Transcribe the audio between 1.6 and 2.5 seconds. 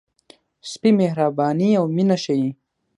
او مینه ښيي.